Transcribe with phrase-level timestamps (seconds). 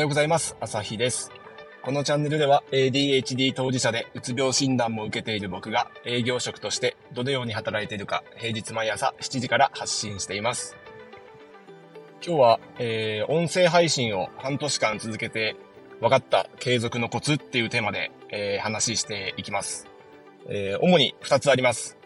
[0.00, 0.56] ようございます。
[0.60, 1.30] 朝日です。
[1.82, 10.76] このチャンネルでは ADHD 当事者でうつ病診断も受けている僕が営業職としてどのように働いているか平日毎朝7時から発信しています。
[12.24, 15.56] 今日は、えー、音声配信を半年間続けて
[16.00, 19.86] 分かった継続のコツっていうテーマで、えー、話していきます。
[20.48, 21.98] えー、主に2つあります。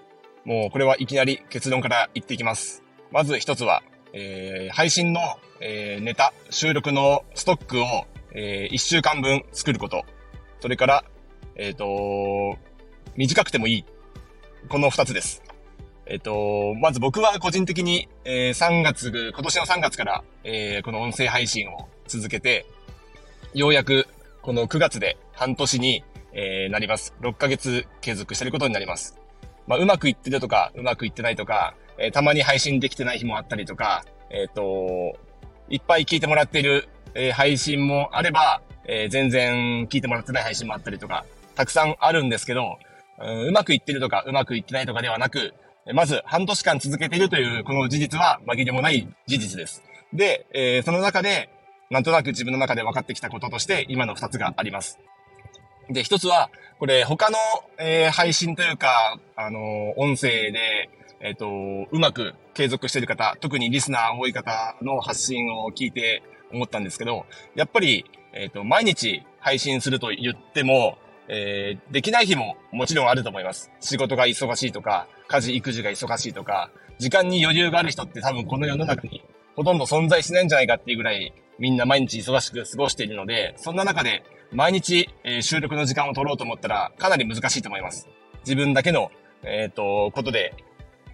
[0.45, 2.83] もうこれはいきなり結論から言っていきます。
[3.13, 3.85] まず1つは、
[4.17, 5.21] えー、配信の、
[5.61, 7.85] えー、ネタ、収録のストックを、
[8.33, 10.05] えー、1週間分作ること。
[10.61, 11.05] それから、
[11.57, 12.57] えっ、ー、と、
[13.17, 13.85] 短くてもいい。
[14.69, 15.43] この2つです。
[16.07, 22.67] えっ、ー、と、まず僕は個人的に、えー、3月、今年の3月から、えー、この音声配信を続けて、
[23.53, 24.07] ようやく
[24.43, 27.15] この9月で半年に、えー、なります。
[27.21, 29.24] 6ヶ月継続してることになります。
[29.67, 35.17] まあ、うまくいってるとか、うまくいってないとか、えー、たまに配信できてない日もあったりとか、えっ、ー、と、
[35.69, 42.79] いっぱい聞いてもらっている、えー、配信もあれば、え、全然聞いてもらってない配信もあったりとか、たくさんあるんですけど、
[43.19, 45.55] うん、うまくいってるとか、うまくいってないとかではなく、
[45.93, 49.83] まず半年間続けているというこの事実は紛れもない事実です。
[50.13, 51.51] で、え、その中で、
[51.91, 54.99] なんとなく自分の中で分かってきたこととして、今の二つがあります。
[55.91, 57.39] で、一つは、これ他の、
[57.79, 73.71] えー、配信というか、あのー、音声で、えっ、ー、と、うまく継続している方、特にリスナー多い方の発信を聞いて思ったんですけど、やっぱり、えっ、と、毎日配信すると言っても、え、できない日ももちろんあると思います。
[73.81, 79.25] 仕事が忙しいとか、家事育児が忙しいとか、時間に余裕がある人って多分この世の中に
[79.57, 84.25] ほとんど存在しないんじゃないかっていうぐらい、みんな毎日忙しく過ごしているので、そんな中で
[84.55, 88.09] 毎日、えー、収録の時間を取ろうと思ったらかなり難しいと思います。
[88.41, 89.11] 自分だけの、
[89.43, 90.55] えっ、ー、と、ことで、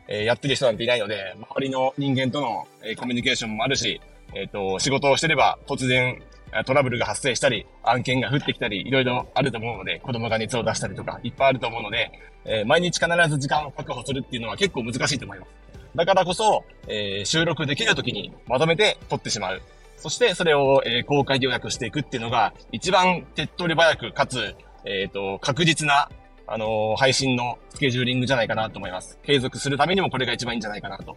[0.08, 3.98] えー、やってる人なんていないので、周りの人間との、え、コミュニケーションもあるし、
[4.34, 6.22] えっ、と、仕事をしてれば突然
[6.66, 12.10] トラブルが発生したり、案件が降ってきたり、いろいろあると思うので、子供が熱を出したりとか、いっぱいあると思うので、
[12.44, 15.50] え毎日必ず時間を確保するっていうのは結構難しいと思います。
[15.94, 19.62] だからこそ、えー、収録できる時にまとめて撮ってしまう。
[20.00, 26.08] そしてそれを、えー、公開予約していくっていうのが、一番手っ取り早く、かつ、えっ、ー、と、確実な、
[26.46, 29.18] あのー、配信のスケジューリングじゃないかなと思います。
[29.22, 31.16] 継続するためにもこれが一番いいんじゃないかなと。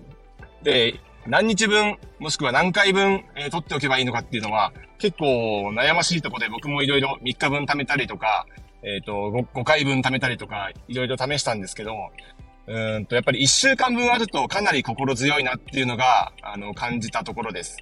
[0.63, 8.45] で、何日分、もしくは何回分、えー、取っておけばいいのかっていうのは、結構悩ましいとこで僕もいろいろ3日分貯めたりとか、
[8.83, 11.93] えっ、ー、と5、5回分貯めたりとか、いろいろ試したんですけど、
[12.67, 17.77] うんと、やっぱり1週間分あるとかなり心強いなっていうのが、あの、感じたところです。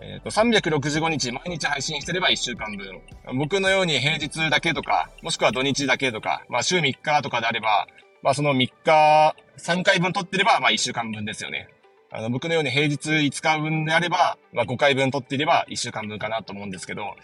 [0.00, 3.00] えっ、ー、と、365日毎日配信してれば1週間分。
[3.36, 7.88] 僕のように平日だけとか、もしくは土日だけとか、まあ週3日とかであれば、
[8.22, 11.68] まあその3日、3回分取ってれば、まあ1週間分ですよね。
[12.10, 17.14] あの、僕のように平日5日分であれば、まあ5回分取っていれば1週間分かなと思うんですけど、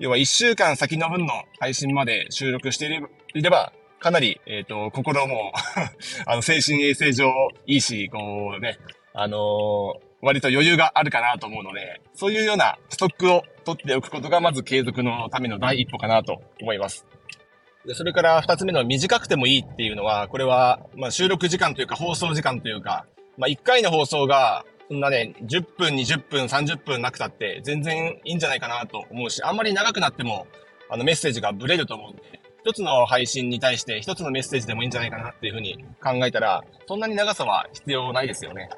[0.00, 3.00] 要は1週間先の分の配信まで収録して
[3.34, 5.52] いれば、かなり、えっ、ー、と、心も
[6.26, 7.32] あの、精神衛生上
[7.66, 8.78] いいし、こうね、
[9.14, 17.06] あのー、割と余裕があるかなと思うので、そういうようなストックを取っておくことがまず継続のための第一歩かなと思います。
[17.86, 30.46] で、それから二つ目の短くてもいいっていうのは、これは、まあ収録時間というか放送時間というか、まあ、1回の放送が、そんなね、10分、20分、30分なくたって、全然いいんじゃないかなと思うし、あんまり長くなっても、
[30.88, 32.22] あの、メッセージがブレると思うんで、
[32.64, 38.70] 一つの配信に対して一つのメッセージでもいいんじゃないかなっていうふうに考えたら、そんなに長さは必要ないですよね。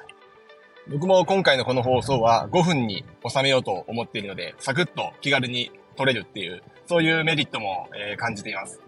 [0.89, 8.79] 僕も今回のこの放送は5分に収めようと思っているので、サクッと気軽に撮れるっていう、そういうメリットも、えー、感じています。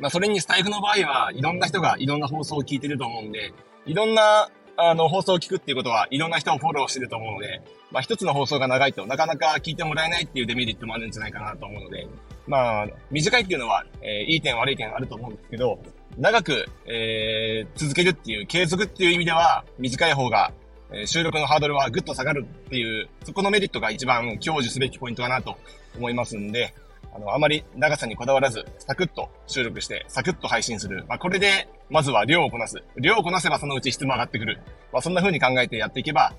[0.00, 3.52] まあ、それにスタイフの場合はいろんな人がいろんな放送を聞いてると思うんで、
[3.86, 12.08] いろんなあの、放送を聞くっていうことは、いろんな人をフォローしてると思うので、まあ、一つの放送が長いとなかなか聞いてもらえないっていうデメリットもあるんじゃないかなと思うので、
[12.48, 15.78] まあ、短いっていうのは、えー、いい点悪い点あると思うんですけど、
[16.18, 20.52] 長く、えー、続けるっていう、継続っていう意味では、短い方が、
[20.92, 25.56] え、収録のハードルはぐっと下がるっていう、そこのメリットが一番享受すべきポイントかなと
[25.96, 26.74] 思いますんで、
[27.14, 31.04] あの、あまり長さにこだわらず、サクッと収録して、サクッと配信する。
[31.08, 32.82] まあ、これで、まずは量をこなす。
[32.96, 34.60] 量をこなせばそのうち質も上がってくる。
[34.92, 36.34] まあ、そんな風に考えてやっていけば、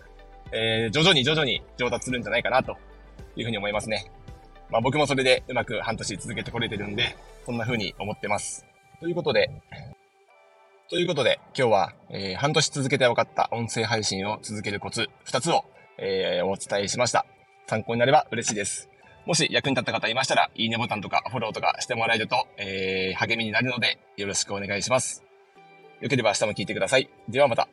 [0.52, 2.76] えー、徐々に徐々に上達するんじゃないかな、と
[3.38, 4.12] いうふうに思いますね。
[4.70, 7.16] まあ、僕もそれでうまく半年続けてこれてるんで、
[7.46, 8.66] そんな風に思ってます。
[9.00, 9.50] ということで、
[10.88, 15.66] ということで、今日は、えー、半年続けて分かった音声配信を続けるコツ、2つを、
[15.98, 17.26] えー、お伝えしました。
[17.66, 18.88] 参考になれば嬉しいです。
[19.26, 25.24] もし役に立った方いましたら、いいねボタンとかフォローとかしてもらえると、えー、励みになるので、よろしくお願いします。
[26.02, 27.10] よければ明日も聞いてください。
[27.30, 27.68] ではまた。